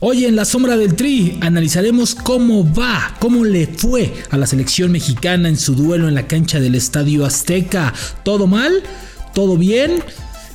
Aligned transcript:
Hoy 0.00 0.26
en 0.26 0.36
la 0.36 0.44
sombra 0.44 0.76
del 0.76 0.94
Tri 0.94 1.38
analizaremos 1.40 2.14
cómo 2.14 2.70
va, 2.70 3.16
cómo 3.18 3.46
le 3.46 3.66
fue 3.66 4.12
a 4.28 4.36
la 4.36 4.46
selección 4.46 4.92
mexicana 4.92 5.48
en 5.48 5.56
su 5.56 5.74
duelo 5.74 6.06
en 6.06 6.14
la 6.14 6.26
cancha 6.26 6.60
del 6.60 6.74
Estadio 6.74 7.24
Azteca. 7.24 7.94
¿Todo 8.22 8.46
mal? 8.46 8.82
¿Todo 9.32 9.56
bien? 9.56 10.02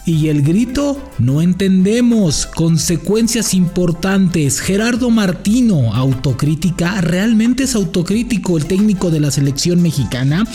Y 0.05 0.27
el 0.27 0.43
grito, 0.43 1.01
no 1.17 1.41
entendemos. 1.41 2.45
Consecuencias 2.45 3.55
importantes. 3.55 4.59
Gerardo 4.59 5.09
Martino, 5.09 5.91
autocrítica. 5.95 7.01
¿Realmente 7.01 7.63
es 7.63 7.73
autocrítico 7.73 8.59
el 8.59 8.67
técnico 8.67 9.09
de 9.09 9.21
la 9.21 9.31
selección 9.31 9.81
mexicana? 9.81 10.45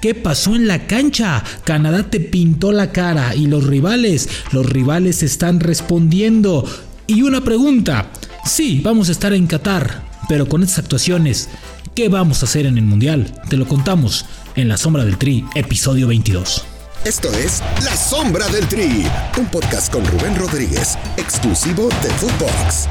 ¿Qué 0.00 0.16
pasó 0.16 0.56
en 0.56 0.66
la 0.66 0.88
cancha? 0.88 1.44
Canadá 1.62 2.10
te 2.10 2.18
pintó 2.18 2.72
la 2.72 2.90
cara 2.90 3.36
y 3.36 3.46
los 3.46 3.64
rivales, 3.64 4.28
los 4.50 4.66
rivales 4.66 5.22
están 5.22 5.60
respondiendo. 5.60 6.64
Y 7.06 7.22
una 7.22 7.42
pregunta, 7.42 8.10
Sí, 8.44 8.80
vamos 8.82 9.08
a 9.08 9.12
estar 9.12 9.32
en 9.32 9.46
Qatar, 9.46 10.02
pero 10.28 10.48
con 10.48 10.62
estas 10.62 10.80
actuaciones, 10.80 11.48
¿qué 11.94 12.08
vamos 12.08 12.42
a 12.42 12.46
hacer 12.46 12.66
en 12.66 12.76
el 12.76 12.84
Mundial? 12.84 13.32
Te 13.48 13.56
lo 13.56 13.68
contamos 13.68 14.26
en 14.56 14.68
La 14.68 14.76
Sombra 14.76 15.04
del 15.04 15.16
Tri, 15.16 15.44
episodio 15.54 16.08
22. 16.08 16.64
Esto 17.04 17.32
es 17.34 17.62
La 17.84 17.96
Sombra 17.96 18.48
del 18.48 18.66
Tri, 18.66 19.06
un 19.38 19.46
podcast 19.46 19.92
con 19.92 20.04
Rubén 20.04 20.34
Rodríguez, 20.34 20.98
exclusivo 21.16 21.88
de 22.02 22.10
Footbox. 22.10 22.88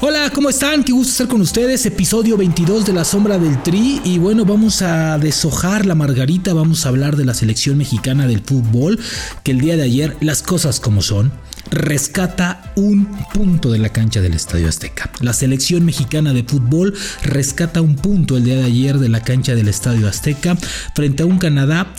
Hola, 0.00 0.30
¿cómo 0.34 0.50
están? 0.50 0.82
Qué 0.82 0.90
gusto 0.90 1.12
estar 1.12 1.28
con 1.28 1.40
ustedes. 1.40 1.86
Episodio 1.86 2.36
22 2.36 2.84
de 2.86 2.92
La 2.92 3.04
Sombra 3.04 3.38
del 3.38 3.62
Tri. 3.62 4.00
Y 4.02 4.18
bueno, 4.18 4.44
vamos 4.44 4.82
a 4.82 5.16
deshojar 5.16 5.86
la 5.86 5.94
margarita. 5.94 6.52
Vamos 6.52 6.84
a 6.84 6.88
hablar 6.88 7.14
de 7.14 7.24
la 7.24 7.34
selección 7.34 7.78
mexicana 7.78 8.26
del 8.26 8.40
fútbol. 8.40 8.98
Que 9.44 9.52
el 9.52 9.60
día 9.60 9.76
de 9.76 9.84
ayer, 9.84 10.16
las 10.20 10.42
cosas 10.42 10.80
como 10.80 11.02
son, 11.02 11.30
rescata 11.70 12.72
un 12.76 13.06
punto 13.32 13.70
de 13.70 13.78
la 13.78 13.90
cancha 13.90 14.20
del 14.20 14.34
Estadio 14.34 14.68
Azteca. 14.68 15.10
La 15.20 15.32
selección 15.32 15.84
mexicana 15.84 16.32
de 16.32 16.44
fútbol 16.44 16.94
rescata 17.22 17.80
un 17.80 17.96
punto 17.96 18.36
el 18.36 18.44
día 18.44 18.56
de 18.56 18.64
ayer 18.64 18.98
de 18.98 19.08
la 19.08 19.22
cancha 19.22 19.54
del 19.54 19.68
Estadio 19.68 20.08
Azteca 20.08 20.56
frente 20.94 21.22
a 21.22 21.26
un 21.26 21.38
Canadá 21.38 21.92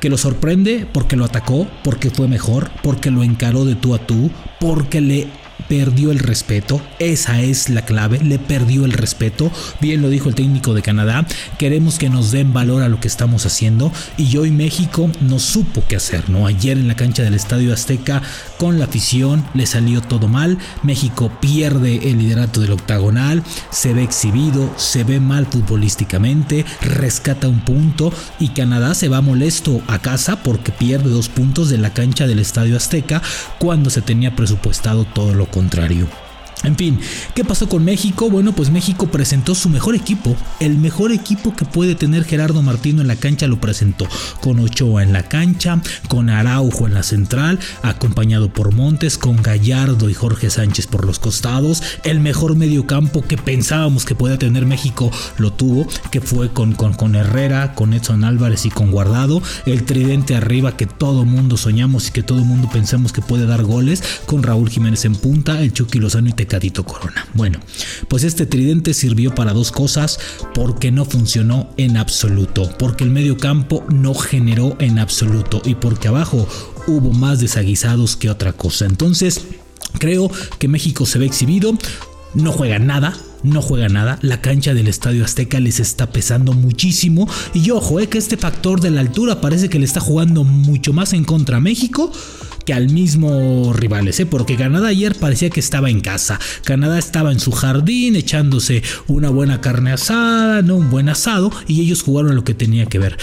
que 0.00 0.08
lo 0.08 0.16
sorprende 0.16 0.86
porque 0.92 1.16
lo 1.16 1.26
atacó, 1.26 1.68
porque 1.84 2.10
fue 2.10 2.26
mejor, 2.26 2.70
porque 2.82 3.10
lo 3.10 3.22
encaró 3.22 3.64
de 3.64 3.74
tú 3.74 3.94
a 3.94 4.06
tú, 4.06 4.30
porque 4.58 5.00
le 5.00 5.28
perdió 5.70 6.10
el 6.10 6.18
respeto. 6.18 6.82
Esa 6.98 7.40
es 7.42 7.68
la 7.68 7.82
clave, 7.82 8.18
le 8.18 8.40
perdió 8.40 8.84
el 8.84 8.92
respeto. 8.92 9.52
Bien 9.80 10.02
lo 10.02 10.08
dijo 10.08 10.28
el 10.28 10.34
técnico 10.34 10.74
de 10.74 10.82
Canadá, 10.82 11.24
queremos 11.58 11.96
que 11.96 12.10
nos 12.10 12.32
den 12.32 12.52
valor 12.52 12.82
a 12.82 12.88
lo 12.88 12.98
que 12.98 13.06
estamos 13.06 13.46
haciendo 13.46 13.92
y 14.16 14.36
hoy 14.36 14.50
México 14.50 15.08
no 15.20 15.38
supo 15.38 15.84
qué 15.88 15.94
hacer, 15.94 16.28
¿no? 16.28 16.48
Ayer 16.48 16.76
en 16.76 16.88
la 16.88 16.96
cancha 16.96 17.22
del 17.22 17.34
Estadio 17.34 17.72
Azteca 17.72 18.20
con 18.58 18.80
la 18.80 18.86
afición 18.86 19.44
le 19.54 19.64
salió 19.64 20.02
todo 20.02 20.26
mal, 20.26 20.58
México 20.82 21.30
pierde 21.40 22.10
el 22.10 22.18
liderato 22.18 22.60
del 22.60 22.72
octagonal, 22.72 23.44
se 23.70 23.94
ve 23.94 24.02
exhibido, 24.02 24.74
se 24.76 25.04
ve 25.04 25.20
mal 25.20 25.46
futbolísticamente, 25.46 26.64
rescata 26.80 27.46
un 27.46 27.60
punto 27.60 28.12
y 28.40 28.48
Canadá 28.48 28.94
se 28.94 29.08
va 29.08 29.20
molesto 29.20 29.80
a 29.86 30.00
casa 30.00 30.42
porque 30.42 30.72
pierde 30.72 31.10
dos 31.10 31.28
puntos 31.28 31.70
de 31.70 31.78
la 31.78 31.94
cancha 31.94 32.26
del 32.26 32.40
Estadio 32.40 32.76
Azteca 32.76 33.22
cuando 33.60 33.88
se 33.88 34.02
tenía 34.02 34.34
presupuestado 34.34 35.04
todo 35.04 35.32
lo 35.32 35.46
contrario 35.46 35.59
contrario. 35.60 36.29
En 36.62 36.76
fin, 36.76 36.98
¿qué 37.34 37.42
pasó 37.42 37.68
con 37.70 37.84
México? 37.84 38.28
Bueno, 38.28 38.52
pues 38.52 38.70
México 38.70 39.06
presentó 39.06 39.54
su 39.54 39.70
mejor 39.70 39.94
equipo. 39.94 40.36
El 40.60 40.76
mejor 40.76 41.10
equipo 41.10 41.54
que 41.56 41.64
puede 41.64 41.94
tener 41.94 42.24
Gerardo 42.24 42.60
Martino 42.60 43.00
en 43.00 43.08
la 43.08 43.16
cancha 43.16 43.46
lo 43.46 43.60
presentó. 43.60 44.06
Con 44.42 44.60
Ochoa 44.60 45.02
en 45.02 45.14
la 45.14 45.22
cancha, 45.22 45.80
con 46.08 46.28
Araujo 46.28 46.86
en 46.86 46.92
la 46.92 47.02
central, 47.02 47.58
acompañado 47.82 48.52
por 48.52 48.74
Montes, 48.74 49.16
con 49.16 49.42
Gallardo 49.42 50.10
y 50.10 50.14
Jorge 50.14 50.50
Sánchez 50.50 50.86
por 50.86 51.06
los 51.06 51.18
costados. 51.18 51.82
El 52.04 52.20
mejor 52.20 52.56
mediocampo 52.56 53.22
que 53.22 53.38
pensábamos 53.38 54.04
que 54.04 54.14
podía 54.14 54.38
tener 54.38 54.66
México 54.66 55.10
lo 55.38 55.52
tuvo, 55.54 55.86
que 56.10 56.20
fue 56.20 56.50
con, 56.52 56.74
con, 56.74 56.92
con 56.92 57.14
Herrera, 57.14 57.74
con 57.74 57.94
Edson 57.94 58.22
Álvarez 58.22 58.66
y 58.66 58.70
con 58.70 58.90
Guardado. 58.90 59.40
El 59.64 59.84
tridente 59.84 60.36
arriba 60.36 60.76
que 60.76 60.86
todo 60.86 61.24
mundo 61.24 61.56
soñamos 61.56 62.08
y 62.08 62.10
que 62.12 62.22
todo 62.22 62.44
mundo 62.44 62.68
pensamos 62.70 63.12
que 63.12 63.22
puede 63.22 63.46
dar 63.46 63.62
goles, 63.62 64.02
con 64.26 64.42
Raúl 64.42 64.68
Jiménez 64.68 65.06
en 65.06 65.14
punta, 65.14 65.62
el 65.62 65.72
Chucky 65.72 65.98
Lozano 65.98 66.28
y 66.28 66.32
Corona. 66.84 67.26
Bueno, 67.34 67.60
pues 68.08 68.24
este 68.24 68.46
tridente 68.46 68.94
sirvió 68.94 69.34
para 69.34 69.52
dos 69.52 69.70
cosas 69.70 70.18
porque 70.54 70.90
no 70.90 71.04
funcionó 71.04 71.70
en 71.76 71.96
absoluto, 71.96 72.70
porque 72.78 73.04
el 73.04 73.10
medio 73.10 73.36
campo 73.36 73.84
no 73.88 74.14
generó 74.14 74.76
en 74.80 74.98
absoluto 74.98 75.62
y 75.64 75.76
porque 75.76 76.08
abajo 76.08 76.48
hubo 76.86 77.12
más 77.12 77.40
desaguisados 77.40 78.16
que 78.16 78.30
otra 78.30 78.52
cosa. 78.52 78.86
Entonces, 78.86 79.42
creo 79.98 80.30
que 80.58 80.68
México 80.68 81.06
se 81.06 81.18
ve 81.18 81.26
exhibido, 81.26 81.72
no 82.34 82.52
juega 82.52 82.78
nada, 82.78 83.16
no 83.42 83.62
juega 83.62 83.88
nada. 83.88 84.18
La 84.22 84.40
cancha 84.40 84.74
del 84.74 84.88
Estadio 84.88 85.24
Azteca 85.24 85.60
les 85.60 85.80
está 85.80 86.10
pesando 86.10 86.52
muchísimo. 86.52 87.28
Y 87.54 87.70
ojo, 87.70 88.00
eh, 88.00 88.08
que 88.08 88.18
este 88.18 88.36
factor 88.36 88.80
de 88.80 88.90
la 88.90 89.00
altura 89.00 89.40
parece 89.40 89.68
que 89.68 89.78
le 89.78 89.84
está 89.84 90.00
jugando 90.00 90.44
mucho 90.44 90.92
más 90.92 91.12
en 91.12 91.24
contra 91.24 91.58
a 91.58 91.60
México 91.60 92.12
al 92.72 92.90
mismo 92.90 93.72
rivales, 93.72 94.20
¿eh? 94.20 94.26
porque 94.26 94.56
Canadá 94.56 94.88
ayer 94.88 95.14
parecía 95.14 95.50
que 95.50 95.60
estaba 95.60 95.90
en 95.90 96.00
casa. 96.00 96.38
Canadá 96.64 96.98
estaba 96.98 97.32
en 97.32 97.40
su 97.40 97.52
jardín 97.52 98.16
echándose 98.16 98.82
una 99.06 99.30
buena 99.30 99.60
carne 99.60 99.92
asada, 99.92 100.62
no 100.62 100.76
un 100.76 100.90
buen 100.90 101.08
asado, 101.08 101.50
y 101.66 101.80
ellos 101.80 102.02
jugaron 102.02 102.36
lo 102.36 102.44
que 102.44 102.54
tenía 102.54 102.86
que 102.86 102.98
ver. 102.98 103.16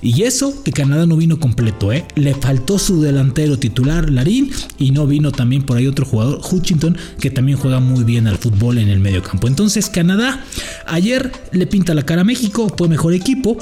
Y 0.00 0.22
eso 0.22 0.62
que 0.62 0.72
Canadá 0.72 1.06
no 1.06 1.16
vino 1.16 1.40
completo, 1.40 1.92
¿eh? 1.92 2.06
le 2.14 2.34
faltó 2.34 2.78
su 2.78 3.02
delantero 3.02 3.58
titular, 3.58 4.10
Larín, 4.10 4.50
y 4.78 4.90
no 4.90 5.06
vino 5.06 5.32
también 5.32 5.62
por 5.62 5.76
ahí 5.76 5.86
otro 5.86 6.06
jugador, 6.06 6.40
Hutchinson, 6.42 6.96
que 7.20 7.30
también 7.30 7.58
juega 7.58 7.80
muy 7.80 8.04
bien 8.04 8.26
al 8.26 8.38
fútbol 8.38 8.78
en 8.78 8.88
el 8.88 9.00
medio 9.00 9.22
campo. 9.22 9.48
Entonces 9.48 9.88
Canadá 9.88 10.44
ayer 10.86 11.32
le 11.52 11.66
pinta 11.66 11.94
la 11.94 12.04
cara 12.04 12.22
a 12.22 12.24
México, 12.24 12.72
fue 12.76 12.88
mejor 12.88 13.14
equipo, 13.14 13.58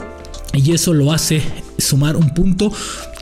y 0.52 0.72
eso 0.72 0.92
lo 0.92 1.12
hace 1.12 1.42
sumar 1.78 2.16
un 2.16 2.34
punto 2.34 2.72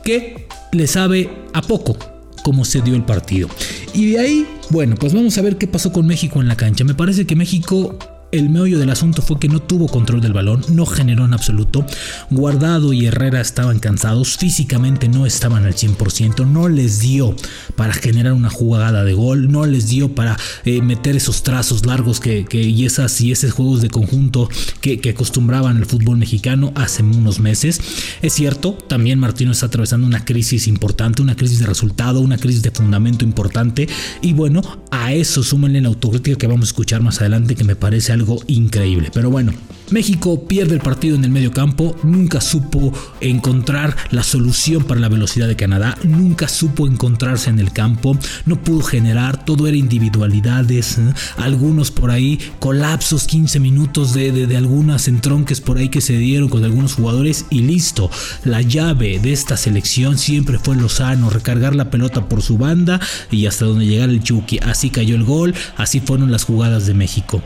que 0.03 0.48
le 0.71 0.87
sabe 0.87 1.29
a 1.53 1.61
poco 1.61 1.97
cómo 2.43 2.65
se 2.65 2.81
dio 2.81 2.95
el 2.95 3.03
partido. 3.03 3.49
Y 3.93 4.11
de 4.11 4.19
ahí, 4.19 4.47
bueno, 4.69 4.95
pues 4.95 5.13
vamos 5.13 5.37
a 5.37 5.41
ver 5.41 5.57
qué 5.57 5.67
pasó 5.67 5.91
con 5.91 6.05
México 6.05 6.41
en 6.41 6.47
la 6.47 6.55
cancha. 6.55 6.83
Me 6.83 6.93
parece 6.93 7.25
que 7.25 7.35
México 7.35 7.97
el 8.31 8.49
meollo 8.49 8.77
del 8.77 8.89
asunto 8.89 9.21
fue 9.21 9.39
que 9.39 9.47
no 9.47 9.61
tuvo 9.61 9.87
control 9.87 10.21
del 10.21 10.33
balón, 10.33 10.61
no 10.69 10.85
generó 10.85 11.25
en 11.25 11.33
absoluto. 11.33 11.85
Guardado 12.29 12.93
y 12.93 13.05
Herrera 13.05 13.41
estaban 13.41 13.79
cansados, 13.79 14.37
físicamente 14.37 15.07
no 15.07 15.25
estaban 15.25 15.65
al 15.65 15.73
100%, 15.73 16.45
no 16.47 16.69
les 16.69 16.99
dio 16.99 17.35
para 17.75 17.93
generar 17.93 18.33
una 18.33 18.49
jugada 18.49 19.03
de 19.03 19.13
gol, 19.13 19.51
no 19.51 19.65
les 19.65 19.87
dio 19.87 20.13
para 20.13 20.37
eh, 20.65 20.81
meter 20.81 21.15
esos 21.15 21.43
trazos 21.43 21.85
largos 21.85 22.19
que, 22.19 22.45
y, 22.51 22.85
esas, 22.85 23.19
y 23.21 23.31
esos 23.31 23.51
juegos 23.51 23.81
de 23.81 23.89
conjunto 23.89 24.49
que, 24.81 24.99
acostumbraban 25.09 25.77
el 25.77 25.85
fútbol 25.85 26.17
mexicano 26.17 26.71
hace 26.75 27.01
unos 27.01 27.39
meses. 27.39 27.81
Es 28.21 28.33
cierto, 28.33 28.73
también 28.73 29.17
Martino 29.17 29.51
está 29.51 29.65
atravesando 29.65 30.05
una 30.05 30.23
crisis 30.23 30.67
importante, 30.67 31.21
una 31.21 31.35
crisis 31.35 31.59
de 31.59 31.65
resultado, 31.65 32.19
una 32.19 32.37
crisis 32.37 32.61
de 32.61 32.69
fundamento 32.69 33.25
importante. 33.25 33.89
Y 34.21 34.33
bueno, 34.33 34.61
a 34.91 35.13
eso 35.13 35.41
súmenle 35.41 35.81
la 35.81 35.87
autocrítica 35.87 36.37
que 36.37 36.47
vamos 36.47 36.67
a 36.67 36.71
escuchar 36.71 37.01
más 37.01 37.21
adelante, 37.21 37.55
que 37.55 37.63
me 37.63 37.75
parece 37.75 38.11
increíble. 38.47 39.09
Pero 39.13 39.29
bueno, 39.29 39.53
México 39.91 40.47
pierde 40.47 40.75
el 40.75 40.81
partido 40.81 41.15
en 41.15 41.23
el 41.23 41.31
medio 41.31 41.51
campo, 41.51 41.95
nunca 42.03 42.41
supo 42.41 42.93
encontrar 43.21 43.95
la 44.11 44.21
solución 44.21 44.83
para 44.83 44.99
la 44.99 45.09
velocidad 45.09 45.47
de 45.47 45.55
Canadá, 45.55 45.97
nunca 46.03 46.47
supo 46.47 46.85
encontrarse 46.85 47.49
en 47.49 47.59
el 47.59 47.71
campo, 47.71 48.17
no 48.45 48.61
pudo 48.61 48.83
generar, 48.83 49.45
todo 49.45 49.67
era 49.67 49.77
individualidades, 49.77 50.99
¿eh? 50.99 51.13
algunos 51.37 51.89
por 51.89 52.11
ahí 52.11 52.39
colapsos, 52.59 53.25
15 53.25 53.59
minutos 53.59 54.13
de, 54.13 54.31
de, 54.31 54.45
de 54.45 54.57
algunas 54.57 55.07
entronques 55.07 55.59
por 55.59 55.77
ahí 55.77 55.89
que 55.89 56.01
se 56.01 56.17
dieron 56.17 56.49
con 56.49 56.63
algunos 56.63 56.93
jugadores 56.93 57.45
y 57.49 57.61
listo. 57.61 58.11
La 58.43 58.61
llave 58.61 59.19
de 59.19 59.33
esta 59.33 59.57
selección 59.57 60.17
siempre 60.17 60.59
fue 60.59 60.75
Lozano, 60.75 61.29
recargar 61.29 61.75
la 61.75 61.89
pelota 61.89 62.29
por 62.29 62.43
su 62.43 62.57
banda 62.57 62.99
y 63.31 63.47
hasta 63.47 63.65
donde 63.65 63.87
llegara 63.87 64.11
el 64.11 64.21
Chucky. 64.21 64.59
Así 64.59 64.89
cayó 64.91 65.15
el 65.15 65.23
gol, 65.23 65.55
así 65.77 65.99
fueron 65.99 66.31
las 66.31 66.43
jugadas 66.43 66.85
de 66.85 66.93
México. 66.93 67.41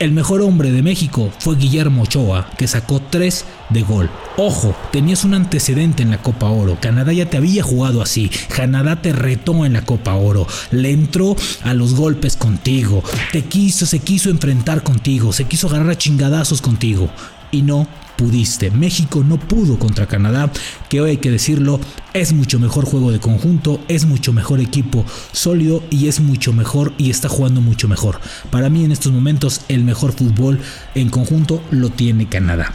El 0.00 0.10
mejor 0.10 0.42
hombre 0.42 0.72
de 0.72 0.82
México 0.82 1.30
fue 1.38 1.54
Guillermo 1.54 2.02
Ochoa, 2.02 2.50
que 2.58 2.66
sacó 2.66 3.00
3 3.00 3.44
de 3.70 3.82
gol. 3.82 4.10
Ojo, 4.36 4.74
tenías 4.90 5.22
un 5.22 5.34
antecedente 5.34 6.02
en 6.02 6.10
la 6.10 6.20
Copa 6.20 6.46
Oro. 6.46 6.76
Canadá 6.80 7.12
ya 7.12 7.30
te 7.30 7.36
había 7.36 7.62
jugado 7.62 8.02
así. 8.02 8.28
Canadá 8.48 9.00
te 9.00 9.12
retó 9.12 9.64
en 9.64 9.74
la 9.74 9.84
Copa 9.84 10.14
Oro. 10.14 10.48
Le 10.72 10.90
entró 10.90 11.36
a 11.62 11.74
los 11.74 11.94
golpes 11.94 12.36
contigo. 12.36 13.04
Te 13.30 13.44
quiso, 13.44 13.86
se 13.86 14.00
quiso 14.00 14.30
enfrentar 14.30 14.82
contigo. 14.82 15.32
Se 15.32 15.44
quiso 15.44 15.68
agarrar 15.68 15.90
a 15.90 15.98
chingadazos 15.98 16.60
contigo. 16.60 17.08
Y 17.52 17.62
no 17.62 17.86
pudiste. 18.16 18.70
México 18.70 19.24
no 19.24 19.38
pudo 19.38 19.78
contra 19.78 20.06
Canadá, 20.06 20.52
que 20.88 21.00
hoy 21.00 21.10
hay 21.10 21.16
que 21.18 21.30
decirlo, 21.30 21.80
es 22.12 22.32
mucho 22.32 22.58
mejor 22.58 22.84
juego 22.84 23.10
de 23.10 23.20
conjunto, 23.20 23.80
es 23.88 24.06
mucho 24.06 24.32
mejor 24.32 24.60
equipo 24.60 25.04
sólido 25.32 25.82
y 25.90 26.08
es 26.08 26.20
mucho 26.20 26.52
mejor 26.52 26.92
y 26.98 27.10
está 27.10 27.28
jugando 27.28 27.60
mucho 27.60 27.88
mejor. 27.88 28.20
Para 28.50 28.70
mí 28.70 28.84
en 28.84 28.92
estos 28.92 29.12
momentos 29.12 29.62
el 29.68 29.84
mejor 29.84 30.12
fútbol 30.12 30.60
en 30.94 31.10
conjunto 31.10 31.62
lo 31.70 31.90
tiene 31.90 32.28
Canadá. 32.28 32.72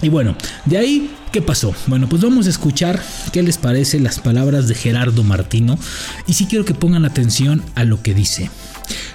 Y 0.00 0.08
bueno, 0.10 0.36
de 0.64 0.78
ahí, 0.78 1.10
¿qué 1.32 1.42
pasó? 1.42 1.74
Bueno, 1.88 2.08
pues 2.08 2.22
vamos 2.22 2.46
a 2.46 2.50
escuchar 2.50 3.02
qué 3.32 3.42
les 3.42 3.58
parece 3.58 3.98
las 3.98 4.20
palabras 4.20 4.68
de 4.68 4.74
Gerardo 4.74 5.24
Martino 5.24 5.76
y 6.26 6.34
sí 6.34 6.46
quiero 6.46 6.64
que 6.64 6.74
pongan 6.74 7.04
atención 7.04 7.64
a 7.74 7.84
lo 7.84 8.00
que 8.00 8.14
dice. 8.14 8.50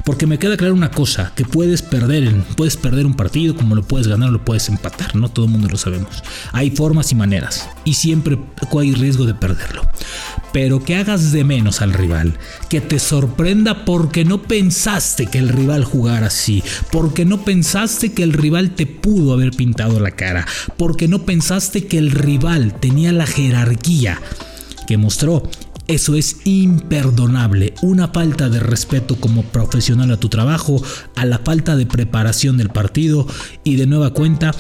Porque 0.06 0.28
me 0.28 0.40
queda 0.40 0.58
claro 0.58 0.74
una 0.74 0.92
cosa, 0.92 1.32
que 1.36 1.46
puedes 1.46 1.82
perder, 1.82 2.34
puedes 2.56 2.78
perder 2.78 3.06
un 3.06 3.14
partido 3.14 3.56
como 3.56 3.76
lo 3.76 3.84
puedes 3.84 4.08
ganar 4.08 4.32
lo 4.34 4.44
puedes 4.44 4.68
empatar, 4.70 5.16
no 5.16 5.30
todo 5.30 5.46
el 5.46 5.52
mundo 5.52 5.68
lo 5.70 5.78
sabemos. 5.78 6.24
Hay 6.52 6.72
formas 6.72 7.12
y 7.12 7.16
maneras 7.16 7.70
y 7.86 7.94
siempre 7.94 8.40
hay 8.80 8.94
riesgo 8.94 9.26
de 9.26 9.34
perderlo. 9.34 9.84
Pero 10.52 10.84
que 10.84 10.96
hagas 10.96 11.32
de 11.32 11.44
menos 11.44 11.82
al 11.82 11.94
rival, 11.94 12.38
que 12.70 12.82
te 12.82 13.00
sorprenda 13.00 13.86
porque 13.86 14.26
no 14.26 14.42
pensaste 14.42 15.28
que 15.28 15.40
el 15.40 15.50
rival 15.50 15.84
jugara 15.84 16.28
así, 16.28 16.64
porque 16.92 17.26
no 17.26 17.44
pensaste 17.44 18.14
que 18.14 18.24
el 18.24 18.34
rival 18.34 18.72
te 18.72 18.86
pudo 18.86 19.34
haber 19.34 19.52
pintado 19.52 20.00
la 20.00 20.12
cara, 20.12 20.46
porque 20.78 21.08
no 21.08 21.24
pensaste 21.24 21.86
que 21.88 21.98
el 21.98 22.12
rival 22.12 22.80
tenía 22.80 23.12
la 23.12 23.26
jerarquía 23.26 24.20
que 24.88 24.98
mostró 24.98 25.44
eso 25.94 26.16
es 26.16 26.38
imperdonable. 26.46 27.74
Una 27.82 28.08
falta 28.08 28.50
de 28.50 28.60
respeto 28.60 29.16
como 29.16 29.44
profesional 29.44 30.12
a 30.12 30.20
tu 30.20 30.30
trabajo, 30.30 30.82
a 31.16 31.26
la 31.26 31.40
falta 31.40 31.76
de 31.76 31.86
preparación 31.86 32.58
del 32.58 32.70
partido 32.70 33.28
y 33.64 33.76
de 33.76 33.86
nueva 33.86 34.12
cuenta 34.12 34.52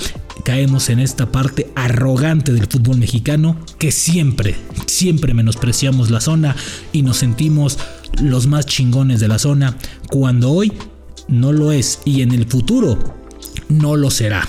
caemos 0.43 0.89
en 0.89 0.99
esta 0.99 1.31
parte 1.31 1.71
arrogante 1.75 2.53
del 2.53 2.67
fútbol 2.67 2.97
mexicano 2.97 3.57
que 3.79 3.91
siempre, 3.91 4.55
siempre 4.85 5.33
menospreciamos 5.33 6.09
la 6.09 6.21
zona 6.21 6.55
y 6.91 7.01
nos 7.01 7.17
sentimos 7.17 7.79
los 8.21 8.47
más 8.47 8.65
chingones 8.65 9.19
de 9.19 9.27
la 9.27 9.39
zona 9.39 9.77
cuando 10.09 10.51
hoy 10.51 10.73
no 11.27 11.51
lo 11.51 11.71
es 11.71 11.99
y 12.05 12.21
en 12.21 12.31
el 12.31 12.45
futuro 12.45 12.97
no 13.69 13.95
lo 13.95 14.11
será. 14.11 14.45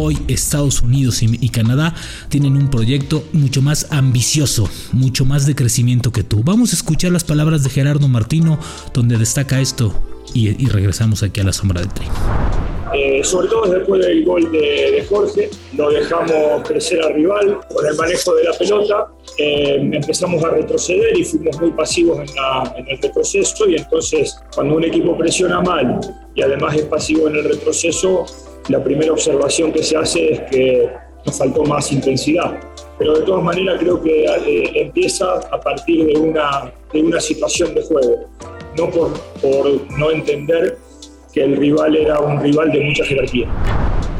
Hoy 0.00 0.16
Estados 0.28 0.80
Unidos 0.80 1.24
y, 1.24 1.48
Canadá 1.48 1.92
tienen 2.28 2.56
un 2.56 2.70
proyecto 2.70 3.24
mucho 3.32 3.62
más 3.62 3.88
ambicioso, 3.90 4.70
mucho 4.92 5.24
más 5.24 5.44
de 5.44 5.56
crecimiento 5.56 6.12
que 6.12 6.22
tú. 6.22 6.44
Vamos 6.44 6.72
a 6.72 6.76
escuchar 6.76 7.10
las 7.10 7.24
palabras 7.24 7.64
de 7.64 7.70
Gerardo 7.70 8.06
Martino 8.06 8.60
donde 8.94 9.18
destaca 9.18 9.60
esto 9.60 9.92
y, 10.32 10.68
regresamos 10.68 11.24
aquí 11.24 11.40
a 11.40 11.44
la 11.44 11.52
sombra 11.52 11.80
del 11.80 11.92
tren. 11.92 12.08
Eh, 12.94 13.24
sobre 13.24 13.48
todo 13.48 13.66
después 13.66 14.06
del 14.06 14.24
gol 14.24 14.52
de, 14.52 15.04
Jorge, 15.08 15.50
lo 15.76 15.90
dejamos 15.90 16.62
crecer 16.68 17.02
al 17.02 17.14
rival 17.14 17.58
con 17.74 17.84
el 17.84 17.96
manejo 17.96 18.36
de 18.36 18.44
la 18.44 18.52
pelota, 18.52 19.08
eh, 19.36 19.78
empezamos 19.80 20.44
a 20.44 20.50
retroceder 20.50 21.18
y 21.18 21.24
fuimos 21.24 21.60
muy 21.60 21.72
pasivos 21.72 22.20
en, 22.20 22.28
en, 22.76 22.88
el 22.88 23.02
retroceso 23.02 23.68
y 23.68 23.74
entonces 23.74 24.38
cuando 24.54 24.76
un 24.76 24.84
equipo 24.84 25.18
presiona 25.18 25.60
mal 25.60 25.98
y 26.36 26.42
además 26.42 26.76
es 26.76 26.84
pasivo 26.84 27.26
en 27.26 27.34
el 27.34 27.44
retroceso, 27.44 28.26
la 28.68 28.82
primera 28.82 29.12
observación 29.12 29.72
que 29.72 29.82
se 29.82 29.96
hace 29.96 30.32
es 30.32 30.40
que 30.50 30.88
nos 31.24 31.38
faltó 31.38 31.64
más 31.64 31.90
intensidad. 31.92 32.58
Pero 32.98 33.18
de 33.18 33.24
todas 33.24 33.44
maneras 33.44 33.78
creo 33.78 34.02
que 34.02 34.24
eh, 34.24 34.70
empieza 34.74 35.34
a 35.34 35.60
partir 35.60 36.06
de 36.06 36.18
una, 36.18 36.72
de 36.92 37.02
una 37.02 37.20
situación 37.20 37.74
de 37.74 37.82
juego, 37.82 38.28
no 38.76 38.90
por, 38.90 39.12
por 39.40 39.98
no 39.98 40.10
entender 40.10 40.78
que 41.32 41.44
el 41.44 41.56
rival 41.56 41.96
era 41.96 42.20
un 42.20 42.40
rival 42.40 42.72
de 42.72 42.80
mucha 42.80 43.04
jerarquía. 43.04 43.48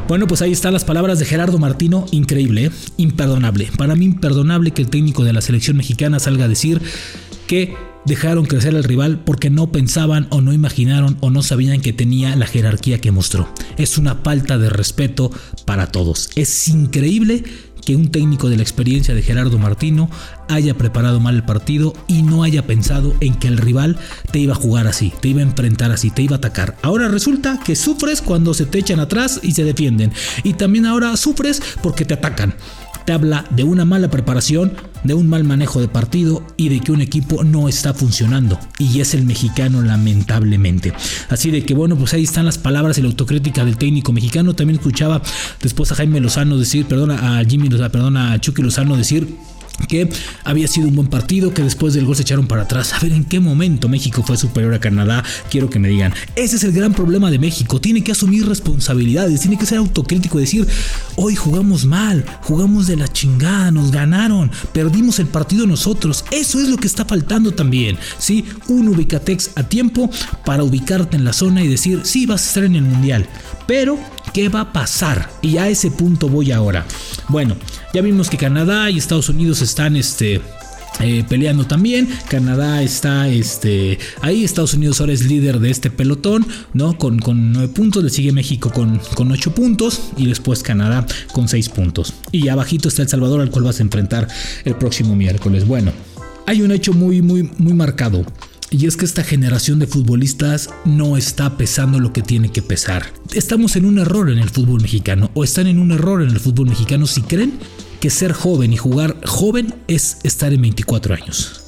Bueno, 0.06 0.26
pues 0.26 0.40
ahí 0.40 0.52
están 0.52 0.72
las 0.72 0.86
palabras 0.86 1.18
de 1.18 1.26
Gerardo 1.26 1.58
Martino, 1.58 2.06
increíble, 2.12 2.66
¿eh? 2.66 2.70
imperdonable. 2.96 3.68
Para 3.76 3.94
mí 3.94 4.06
imperdonable 4.06 4.70
que 4.70 4.80
el 4.80 4.88
técnico 4.88 5.22
de 5.22 5.34
la 5.34 5.42
selección 5.42 5.76
mexicana 5.76 6.18
salga 6.18 6.46
a 6.46 6.48
decir 6.48 6.80
que 7.46 7.74
dejaron 8.04 8.46
crecer 8.46 8.74
al 8.74 8.84
rival 8.84 9.20
porque 9.24 9.50
no 9.50 9.70
pensaban 9.70 10.26
o 10.30 10.40
no 10.40 10.52
imaginaron 10.52 11.16
o 11.20 11.30
no 11.30 11.42
sabían 11.42 11.80
que 11.80 11.92
tenía 11.92 12.34
la 12.36 12.46
jerarquía 12.46 13.00
que 13.00 13.12
mostró. 13.12 13.48
Es 13.76 13.98
una 13.98 14.16
falta 14.16 14.58
de 14.58 14.70
respeto 14.70 15.30
para 15.64 15.88
todos. 15.88 16.30
Es 16.34 16.68
increíble 16.68 17.44
que 17.88 17.96
un 17.96 18.10
técnico 18.10 18.50
de 18.50 18.56
la 18.56 18.62
experiencia 18.62 19.14
de 19.14 19.22
Gerardo 19.22 19.58
Martino 19.58 20.10
haya 20.48 20.76
preparado 20.76 21.20
mal 21.20 21.36
el 21.36 21.44
partido 21.44 21.94
y 22.06 22.22
no 22.22 22.42
haya 22.42 22.66
pensado 22.66 23.14
en 23.20 23.34
que 23.34 23.48
el 23.48 23.56
rival 23.56 23.96
te 24.30 24.38
iba 24.38 24.52
a 24.52 24.56
jugar 24.56 24.86
así, 24.86 25.10
te 25.20 25.28
iba 25.28 25.40
a 25.40 25.44
enfrentar 25.44 25.90
así, 25.90 26.10
te 26.10 26.20
iba 26.20 26.36
a 26.36 26.38
atacar. 26.38 26.76
Ahora 26.82 27.08
resulta 27.08 27.60
que 27.64 27.76
sufres 27.76 28.20
cuando 28.20 28.52
se 28.52 28.66
te 28.66 28.78
echan 28.78 29.00
atrás 29.00 29.40
y 29.42 29.52
se 29.52 29.64
defienden. 29.64 30.12
Y 30.44 30.52
también 30.52 30.84
ahora 30.84 31.16
sufres 31.16 31.62
porque 31.82 32.04
te 32.04 32.12
atacan 32.12 32.54
habla 33.12 33.44
de 33.50 33.64
una 33.64 33.84
mala 33.84 34.10
preparación, 34.10 34.72
de 35.04 35.14
un 35.14 35.28
mal 35.28 35.44
manejo 35.44 35.80
de 35.80 35.88
partido 35.88 36.42
y 36.56 36.68
de 36.68 36.80
que 36.80 36.92
un 36.92 37.00
equipo 37.00 37.44
no 37.44 37.68
está 37.68 37.94
funcionando. 37.94 38.58
Y 38.78 39.00
es 39.00 39.14
el 39.14 39.24
mexicano 39.24 39.82
lamentablemente. 39.82 40.92
Así 41.28 41.50
de 41.50 41.64
que 41.64 41.74
bueno, 41.74 41.96
pues 41.96 42.14
ahí 42.14 42.24
están 42.24 42.46
las 42.46 42.58
palabras 42.58 42.98
y 42.98 43.02
la 43.02 43.08
autocrítica 43.08 43.64
del 43.64 43.76
técnico 43.76 44.12
mexicano. 44.12 44.54
También 44.54 44.78
escuchaba 44.78 45.22
después 45.62 45.92
a 45.92 45.94
Jaime 45.94 46.20
Lozano 46.20 46.58
decir, 46.58 46.86
perdona, 46.86 47.38
a 47.38 47.44
Jimmy 47.44 47.68
perdona, 47.68 48.32
a 48.32 48.40
Chucky 48.40 48.62
Lozano 48.62 48.96
decir 48.96 49.28
que 49.86 50.08
había 50.44 50.68
sido 50.68 50.88
un 50.88 50.96
buen 50.96 51.08
partido, 51.08 51.54
que 51.54 51.62
después 51.62 51.94
del 51.94 52.04
gol 52.04 52.16
se 52.16 52.22
echaron 52.22 52.46
para 52.46 52.62
atrás. 52.62 52.92
A 52.94 53.00
ver 53.00 53.12
en 53.12 53.24
qué 53.24 53.40
momento 53.40 53.88
México 53.88 54.22
fue 54.26 54.36
superior 54.36 54.74
a 54.74 54.80
Canadá. 54.80 55.24
Quiero 55.50 55.70
que 55.70 55.78
me 55.78 55.88
digan, 55.88 56.12
ese 56.36 56.56
es 56.56 56.64
el 56.64 56.72
gran 56.72 56.92
problema 56.92 57.30
de 57.30 57.38
México. 57.38 57.80
Tiene 57.80 58.02
que 58.02 58.12
asumir 58.12 58.46
responsabilidades, 58.46 59.40
tiene 59.40 59.58
que 59.58 59.66
ser 59.66 59.78
autocrítico 59.78 60.38
y 60.38 60.42
decir, 60.42 60.66
hoy 61.16 61.36
jugamos 61.36 61.84
mal, 61.84 62.24
jugamos 62.42 62.86
de 62.86 62.96
la 62.96 63.08
chingada, 63.08 63.70
nos 63.70 63.90
ganaron, 63.90 64.50
perdimos 64.72 65.18
el 65.18 65.26
partido 65.26 65.66
nosotros. 65.66 66.24
Eso 66.30 66.60
es 66.60 66.68
lo 66.68 66.76
que 66.76 66.86
está 66.86 67.04
faltando 67.04 67.52
también. 67.52 67.98
¿sí? 68.18 68.44
Un 68.68 68.88
ubicatex 68.88 69.50
a 69.54 69.62
tiempo 69.62 70.10
para 70.44 70.64
ubicarte 70.64 71.16
en 71.16 71.24
la 71.24 71.32
zona 71.32 71.62
y 71.62 71.68
decir, 71.68 72.00
sí, 72.04 72.26
vas 72.26 72.42
a 72.44 72.48
estar 72.48 72.64
en 72.64 72.76
el 72.76 72.82
mundial. 72.82 73.26
Pero, 73.66 73.98
¿qué 74.32 74.48
va 74.48 74.60
a 74.60 74.72
pasar? 74.72 75.30
Y 75.42 75.58
a 75.58 75.68
ese 75.68 75.90
punto 75.90 76.28
voy 76.28 76.52
ahora. 76.52 76.86
Bueno, 77.28 77.56
ya 77.92 78.02
vimos 78.02 78.30
que 78.30 78.36
Canadá 78.36 78.90
y 78.90 78.98
Estados 78.98 79.28
Unidos 79.28 79.62
están 79.62 79.96
este, 79.96 80.40
eh, 81.00 81.24
peleando 81.28 81.66
también. 81.66 82.08
Canadá 82.28 82.82
está 82.82 83.28
este, 83.28 83.98
ahí. 84.20 84.44
Estados 84.44 84.74
Unidos 84.74 85.00
ahora 85.00 85.12
es 85.12 85.24
líder 85.24 85.60
de 85.60 85.70
este 85.70 85.90
pelotón, 85.90 86.46
¿no? 86.72 86.98
Con, 86.98 87.18
con 87.18 87.52
9 87.52 87.68
puntos. 87.68 88.02
Le 88.02 88.10
sigue 88.10 88.32
México 88.32 88.70
con, 88.72 89.00
con 89.14 89.30
8 89.30 89.54
puntos. 89.54 90.10
Y 90.16 90.26
después 90.26 90.62
Canadá 90.62 91.06
con 91.32 91.48
6 91.48 91.68
puntos. 91.68 92.14
Y 92.32 92.48
abajito 92.48 92.88
está 92.88 93.02
El 93.02 93.08
Salvador, 93.08 93.40
al 93.40 93.50
cual 93.50 93.64
vas 93.64 93.80
a 93.80 93.82
enfrentar 93.82 94.28
el 94.64 94.74
próximo 94.74 95.14
miércoles. 95.14 95.66
Bueno, 95.66 95.92
hay 96.46 96.62
un 96.62 96.72
hecho 96.72 96.92
muy, 96.92 97.22
muy, 97.22 97.48
muy 97.58 97.74
marcado. 97.74 98.24
Y 98.70 98.86
es 98.86 98.96
que 98.96 99.06
esta 99.06 99.24
generación 99.24 99.78
de 99.78 99.86
futbolistas 99.86 100.68
no 100.84 101.16
está 101.16 101.56
pesando 101.56 101.98
lo 102.00 102.12
que 102.12 102.22
tiene 102.22 102.50
que 102.50 102.60
pesar. 102.60 103.12
Estamos 103.32 103.76
en 103.76 103.86
un 103.86 103.98
error 103.98 104.30
en 104.30 104.38
el 104.38 104.50
fútbol 104.50 104.82
mexicano 104.82 105.30
o 105.34 105.42
están 105.42 105.66
en 105.66 105.78
un 105.78 105.92
error 105.92 106.22
en 106.22 106.30
el 106.30 106.40
fútbol 106.40 106.68
mexicano 106.68 107.06
si 107.06 107.22
creen 107.22 107.58
que 108.00 108.10
ser 108.10 108.32
joven 108.32 108.72
y 108.72 108.76
jugar 108.76 109.16
joven 109.24 109.74
es 109.88 110.18
estar 110.22 110.52
en 110.52 110.62
24 110.62 111.14
años. 111.14 111.62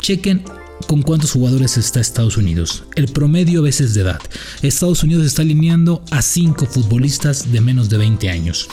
Chequen 0.00 0.44
con 0.86 1.02
cuántos 1.02 1.32
jugadores 1.32 1.78
está 1.78 2.00
Estados 2.00 2.36
Unidos. 2.36 2.84
El 2.94 3.08
promedio 3.08 3.60
a 3.60 3.64
veces 3.64 3.94
de 3.94 4.02
edad. 4.02 4.20
Estados 4.62 5.02
Unidos 5.02 5.26
está 5.26 5.42
alineando 5.42 6.04
a 6.12 6.22
5 6.22 6.66
futbolistas 6.66 7.50
de 7.50 7.60
menos 7.60 7.88
de 7.88 7.98
20 7.98 8.30
años. 8.30 8.68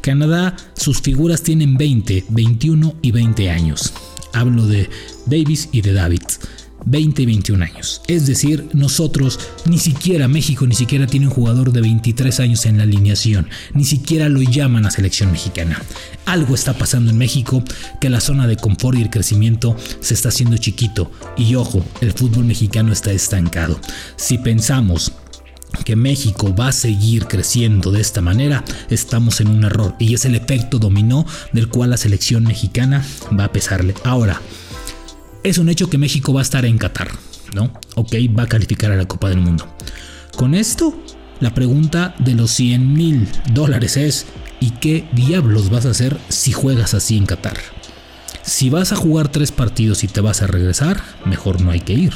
Canadá, 0.00 0.56
sus 0.74 1.00
figuras 1.00 1.42
tienen 1.42 1.76
20, 1.76 2.26
21 2.30 2.96
y 3.00 3.12
20 3.12 3.50
años. 3.50 3.92
Hablo 4.32 4.66
de 4.66 4.90
Davis 5.26 5.68
y 5.70 5.82
de 5.82 5.92
David. 5.92 6.22
20 6.84 7.22
y 7.22 7.26
21 7.26 7.64
años. 7.64 8.02
Es 8.08 8.26
decir, 8.26 8.68
nosotros, 8.72 9.38
ni 9.66 9.78
siquiera 9.78 10.28
México, 10.28 10.66
ni 10.66 10.74
siquiera 10.74 11.06
tiene 11.06 11.26
un 11.26 11.32
jugador 11.32 11.72
de 11.72 11.80
23 11.80 12.40
años 12.40 12.66
en 12.66 12.78
la 12.78 12.84
alineación, 12.84 13.48
ni 13.74 13.84
siquiera 13.84 14.28
lo 14.28 14.42
llaman 14.42 14.86
a 14.86 14.90
selección 14.90 15.32
mexicana. 15.32 15.82
Algo 16.26 16.54
está 16.54 16.74
pasando 16.74 17.10
en 17.10 17.18
México 17.18 17.62
que 18.00 18.10
la 18.10 18.20
zona 18.20 18.46
de 18.46 18.56
confort 18.56 18.98
y 18.98 19.02
el 19.02 19.10
crecimiento 19.10 19.76
se 20.00 20.14
está 20.14 20.28
haciendo 20.28 20.56
chiquito. 20.56 21.10
Y 21.36 21.54
ojo, 21.54 21.84
el 22.00 22.12
fútbol 22.12 22.44
mexicano 22.44 22.92
está 22.92 23.12
estancado. 23.12 23.80
Si 24.16 24.38
pensamos 24.38 25.12
que 25.84 25.96
México 25.96 26.54
va 26.54 26.68
a 26.68 26.72
seguir 26.72 27.26
creciendo 27.26 27.90
de 27.90 28.00
esta 28.00 28.20
manera, 28.20 28.64
estamos 28.90 29.40
en 29.40 29.48
un 29.48 29.64
error 29.64 29.94
y 29.98 30.14
es 30.14 30.24
el 30.24 30.34
efecto 30.34 30.78
dominó 30.78 31.26
del 31.52 31.68
cual 31.68 31.90
la 31.90 31.96
selección 31.96 32.44
mexicana 32.44 33.04
va 33.38 33.44
a 33.44 33.52
pesarle. 33.52 33.94
Ahora, 34.04 34.40
es 35.42 35.58
un 35.58 35.68
hecho 35.68 35.90
que 35.90 35.98
México 35.98 36.32
va 36.32 36.40
a 36.40 36.42
estar 36.42 36.64
en 36.64 36.78
Qatar, 36.78 37.10
¿no? 37.54 37.72
Ok, 37.96 38.14
va 38.38 38.44
a 38.44 38.48
calificar 38.48 38.92
a 38.92 38.96
la 38.96 39.06
Copa 39.06 39.28
del 39.28 39.40
Mundo. 39.40 39.66
Con 40.36 40.54
esto, 40.54 40.94
la 41.40 41.54
pregunta 41.54 42.14
de 42.18 42.34
los 42.34 42.50
100 42.52 42.92
mil 42.92 43.28
dólares 43.52 43.96
es, 43.96 44.26
¿y 44.60 44.70
qué 44.70 45.08
diablos 45.12 45.70
vas 45.70 45.86
a 45.86 45.90
hacer 45.90 46.16
si 46.28 46.52
juegas 46.52 46.94
así 46.94 47.16
en 47.16 47.26
Qatar? 47.26 47.58
Si 48.42 48.70
vas 48.70 48.92
a 48.92 48.96
jugar 48.96 49.28
tres 49.28 49.52
partidos 49.52 50.04
y 50.04 50.08
te 50.08 50.20
vas 50.20 50.42
a 50.42 50.46
regresar, 50.46 51.00
mejor 51.24 51.60
no 51.60 51.70
hay 51.70 51.80
que 51.80 51.92
ir 51.92 52.12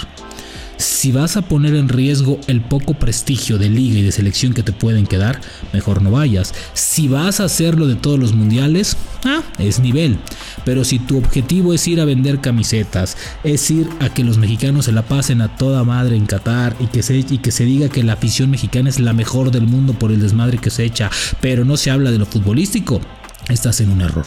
si 0.76 1.12
vas 1.12 1.36
a 1.36 1.42
poner 1.42 1.74
en 1.74 1.88
riesgo 1.88 2.38
el 2.46 2.60
poco 2.60 2.94
prestigio 2.94 3.58
de 3.58 3.68
liga 3.68 3.98
y 3.98 4.02
de 4.02 4.12
selección 4.12 4.52
que 4.52 4.62
te 4.62 4.72
pueden 4.72 5.06
quedar, 5.06 5.40
mejor 5.72 6.02
no 6.02 6.10
vayas. 6.10 6.54
Si 6.74 7.08
vas 7.08 7.40
a 7.40 7.44
hacerlo 7.44 7.86
de 7.86 7.96
todos 7.96 8.18
los 8.18 8.34
mundiales, 8.34 8.96
ah, 9.24 9.42
es 9.58 9.80
nivel. 9.80 10.18
Pero 10.64 10.84
si 10.84 10.98
tu 10.98 11.18
objetivo 11.18 11.72
es 11.72 11.86
ir 11.88 12.00
a 12.00 12.04
vender 12.04 12.40
camisetas, 12.40 13.16
es 13.44 13.70
ir 13.70 13.88
a 14.00 14.08
que 14.12 14.24
los 14.24 14.38
mexicanos 14.38 14.86
se 14.86 14.92
la 14.92 15.02
pasen 15.02 15.40
a 15.40 15.56
toda 15.56 15.84
madre 15.84 16.16
en 16.16 16.26
Qatar 16.26 16.76
y 16.80 16.86
que 16.86 17.02
se, 17.02 17.16
y 17.18 17.38
que 17.38 17.52
se 17.52 17.64
diga 17.64 17.88
que 17.88 18.02
la 18.02 18.14
afición 18.14 18.50
mexicana 18.50 18.88
es 18.88 19.00
la 19.00 19.12
mejor 19.12 19.50
del 19.50 19.66
mundo 19.66 19.94
por 19.94 20.12
el 20.12 20.20
desmadre 20.20 20.58
que 20.58 20.70
se 20.70 20.84
echa, 20.84 21.10
pero 21.40 21.64
no 21.64 21.76
se 21.76 21.90
habla 21.90 22.10
de 22.10 22.18
lo 22.18 22.26
futbolístico, 22.26 23.00
estás 23.48 23.80
en 23.80 23.90
un 23.90 24.00
error. 24.00 24.26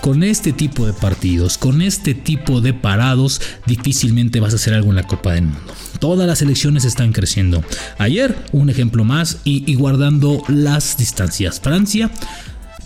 Con 0.00 0.22
este 0.22 0.52
tipo 0.52 0.86
de 0.86 0.92
partidos, 0.92 1.58
con 1.58 1.82
este 1.82 2.14
tipo 2.14 2.60
de 2.60 2.74
parados, 2.74 3.40
difícilmente 3.66 4.40
vas 4.40 4.52
a 4.52 4.56
hacer 4.56 4.74
algo 4.74 4.90
en 4.90 4.96
la 4.96 5.06
Copa 5.06 5.32
del 5.32 5.46
Mundo. 5.46 5.74
Todas 5.98 6.26
las 6.26 6.42
elecciones 6.42 6.84
están 6.84 7.12
creciendo. 7.12 7.62
Ayer, 7.98 8.36
un 8.52 8.70
ejemplo 8.70 9.04
más 9.04 9.38
y, 9.44 9.74
guardando 9.74 10.42
las 10.48 10.96
distancias. 10.96 11.60
Francia 11.60 12.10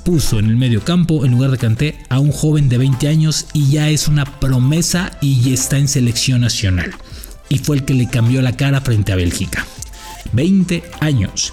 puso 0.05 0.39
en 0.39 0.47
el 0.47 0.57
medio 0.57 0.83
campo, 0.83 1.25
en 1.25 1.33
lugar 1.33 1.51
de 1.51 1.59
Canté, 1.59 1.99
a 2.09 2.19
un 2.19 2.33
joven 2.33 2.69
de 2.69 2.79
20 2.79 3.07
años 3.09 3.47
y 3.53 3.71
ya 3.71 3.89
es 3.89 4.09
una 4.09 4.25
promesa 4.41 5.13
y 5.21 5.53
está 5.53 5.79
en 5.79 5.89
selección 5.89 6.41
nacional. 6.41 6.93
Y 7.49 7.59
fue 7.59 7.77
el 7.77 7.85
que 7.85 7.95
le 7.95 8.09
cambió 8.09 8.41
la 8.43 8.57
cara 8.57 8.81
frente 8.81 9.13
a 9.13 9.17
Bélgica. 9.17 9.67
20 10.33 10.83
años. 11.01 11.53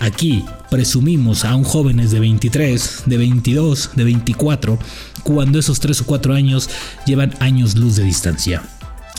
Aquí 0.00 0.46
presumimos 0.70 1.44
a 1.44 1.54
un 1.54 1.62
jóvenes 1.62 2.10
de 2.10 2.20
23, 2.20 3.02
de 3.04 3.18
22, 3.18 3.90
de 3.94 4.04
24, 4.04 4.78
cuando 5.22 5.58
esos 5.58 5.78
3 5.78 6.00
o 6.00 6.06
4 6.06 6.34
años 6.34 6.70
llevan 7.04 7.34
años 7.38 7.76
luz 7.76 7.96
de 7.96 8.04
distancia. 8.04 8.62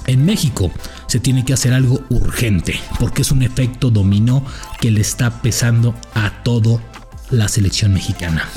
En 0.08 0.26
México 0.26 0.72
se 1.06 1.20
tiene 1.20 1.46
que 1.46 1.54
hacer 1.54 1.74
algo 1.74 2.02
urgente, 2.10 2.80
porque 3.00 3.22
es 3.22 3.32
un 3.32 3.44
efecto 3.44 3.92
dominó 3.92 4.44
que 4.80 4.90
le 4.90 5.02
está 5.02 5.42
pesando 5.44 5.94
a 6.16 6.42
toda 6.44 6.82
la 7.30 7.48
selección 7.48 7.94
mexicana. 7.94 8.50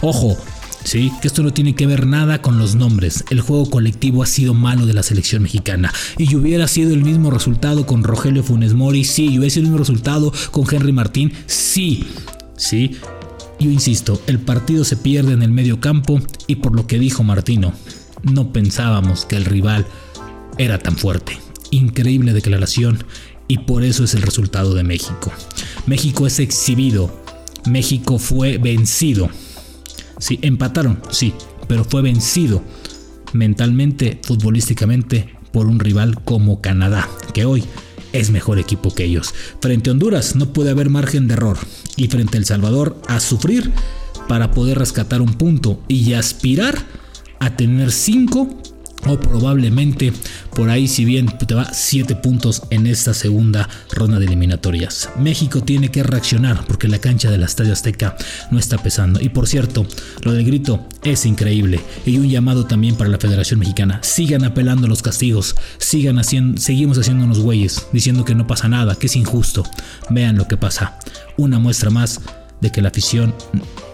Ojo, 0.00 0.36
Sí, 0.84 1.12
que 1.20 1.28
esto 1.28 1.42
no 1.42 1.52
tiene 1.52 1.74
que 1.74 1.86
ver 1.86 2.06
nada 2.06 2.42
con 2.42 2.58
los 2.58 2.74
nombres. 2.74 3.24
El 3.30 3.40
juego 3.40 3.70
colectivo 3.70 4.22
ha 4.22 4.26
sido 4.26 4.54
malo 4.54 4.86
de 4.86 4.94
la 4.94 5.02
selección 5.02 5.42
mexicana. 5.42 5.92
Y 6.18 6.34
hubiera 6.34 6.68
sido 6.68 6.92
el 6.92 7.04
mismo 7.04 7.30
resultado 7.30 7.86
con 7.86 8.02
Rogelio 8.02 8.42
Funes 8.42 8.74
Mori, 8.74 9.04
sí. 9.04 9.26
Y 9.26 9.38
hubiera 9.38 9.54
sido 9.54 9.64
el 9.64 9.70
mismo 9.70 9.78
resultado 9.78 10.32
con 10.50 10.64
Henry 10.70 10.92
Martín, 10.92 11.32
sí. 11.46 12.04
Sí. 12.56 12.96
Yo 13.60 13.70
insisto, 13.70 14.20
el 14.26 14.40
partido 14.40 14.84
se 14.84 14.96
pierde 14.96 15.32
en 15.32 15.42
el 15.42 15.52
medio 15.52 15.80
campo 15.80 16.20
y 16.48 16.56
por 16.56 16.74
lo 16.74 16.86
que 16.86 16.98
dijo 16.98 17.22
Martino, 17.22 17.72
no 18.22 18.52
pensábamos 18.52 19.24
que 19.24 19.36
el 19.36 19.44
rival 19.44 19.86
era 20.58 20.78
tan 20.78 20.96
fuerte. 20.96 21.38
Increíble 21.70 22.32
declaración 22.32 23.04
y 23.48 23.58
por 23.58 23.84
eso 23.84 24.04
es 24.04 24.14
el 24.14 24.22
resultado 24.22 24.74
de 24.74 24.82
México. 24.82 25.32
México 25.86 26.26
es 26.26 26.38
exhibido. 26.38 27.22
México 27.66 28.18
fue 28.18 28.58
vencido. 28.58 29.30
Sí, 30.22 30.38
empataron, 30.42 31.02
sí, 31.10 31.34
pero 31.66 31.84
fue 31.84 32.00
vencido 32.00 32.62
mentalmente, 33.32 34.20
futbolísticamente, 34.22 35.34
por 35.50 35.66
un 35.66 35.80
rival 35.80 36.22
como 36.22 36.60
Canadá, 36.60 37.08
que 37.34 37.44
hoy 37.44 37.64
es 38.12 38.30
mejor 38.30 38.60
equipo 38.60 38.94
que 38.94 39.02
ellos. 39.02 39.34
Frente 39.60 39.90
a 39.90 39.94
Honduras 39.94 40.36
no 40.36 40.52
puede 40.52 40.70
haber 40.70 40.90
margen 40.90 41.26
de 41.26 41.34
error 41.34 41.58
y 41.96 42.06
frente 42.06 42.36
a 42.36 42.38
El 42.38 42.44
Salvador 42.44 43.02
a 43.08 43.18
sufrir 43.18 43.72
para 44.28 44.52
poder 44.52 44.78
rescatar 44.78 45.20
un 45.20 45.34
punto 45.34 45.82
y 45.88 46.12
aspirar 46.12 46.78
a 47.40 47.56
tener 47.56 47.90
cinco 47.90 48.48
o 49.06 49.18
probablemente 49.18 50.12
por 50.54 50.70
ahí 50.70 50.88
si 50.88 51.04
bien 51.04 51.26
te 51.26 51.54
va 51.54 51.72
7 51.72 52.16
puntos 52.16 52.62
en 52.70 52.86
esta 52.86 53.14
segunda 53.14 53.68
ronda 53.92 54.18
de 54.18 54.26
eliminatorias. 54.26 55.10
México 55.18 55.62
tiene 55.62 55.90
que 55.90 56.02
reaccionar 56.02 56.64
porque 56.66 56.88
la 56.88 56.98
cancha 56.98 57.30
del 57.30 57.42
Estadio 57.42 57.72
Azteca 57.72 58.16
no 58.50 58.58
está 58.58 58.78
pesando. 58.78 59.20
Y 59.20 59.28
por 59.28 59.48
cierto, 59.48 59.86
lo 60.22 60.32
del 60.32 60.44
grito 60.44 60.86
es 61.02 61.26
increíble 61.26 61.80
y 62.06 62.18
un 62.18 62.28
llamado 62.28 62.66
también 62.66 62.96
para 62.96 63.10
la 63.10 63.18
Federación 63.18 63.60
Mexicana. 63.60 64.00
Sigan 64.02 64.44
apelando 64.44 64.88
los 64.88 65.02
castigos, 65.02 65.56
sigan 65.78 66.18
haciendo, 66.18 66.60
seguimos 66.60 66.98
haciendo 66.98 67.24
unos 67.24 67.40
güeyes 67.40 67.86
diciendo 67.92 68.24
que 68.24 68.34
no 68.34 68.46
pasa 68.46 68.68
nada, 68.68 68.94
que 68.94 69.06
es 69.06 69.16
injusto. 69.16 69.64
Vean 70.10 70.36
lo 70.36 70.46
que 70.46 70.56
pasa. 70.56 70.98
Una 71.36 71.58
muestra 71.58 71.90
más 71.90 72.20
de 72.62 72.70
que 72.70 72.80
la 72.80 72.88
afición 72.88 73.34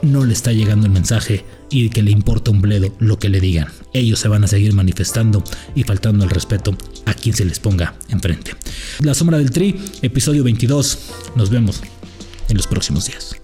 no 0.03 0.25
le 0.25 0.35
está 0.35 0.53
llegando 0.53 0.87
el 0.87 0.93
mensaje 0.93 1.45
y 1.71 1.89
que 1.89 2.03
le 2.03 2.13
importa 2.13 2.51
un 2.51 2.61
bledo 2.61 2.95
lo 3.01 3.19
que 3.19 3.31
le 3.31 3.41
digan. 3.41 3.69
Ellos 3.93 4.21
se 4.21 4.29
van 4.29 4.45
a 4.45 4.47
seguir 4.47 4.75
manifestando 4.75 5.43
y 5.75 5.83
faltando 5.83 6.25
el 6.25 6.31
respeto 6.31 6.77
a 7.07 7.15
quien 7.15 7.35
se 7.35 7.47
les 7.47 7.59
ponga 7.59 7.95
enfrente. 8.11 8.53
La 9.01 9.15
sombra 9.15 9.39
del 9.39 9.51
tri, 9.51 9.75
episodio 10.03 10.45
22. 10.45 10.99
Nos 11.35 11.51
vemos 11.51 11.81
en 12.49 12.57
los 12.57 12.67
próximos 12.67 13.07
días. 13.07 13.37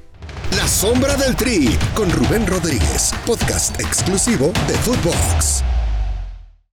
La 0.57 0.69
sombra 0.69 1.17
del 1.17 1.35
tri 1.35 1.71
con 1.95 2.11
Rubén 2.11 2.47
Rodríguez, 2.47 3.13
podcast 3.27 3.81
exclusivo 3.81 4.53
de 4.69 4.75
Footbox. 4.75 5.65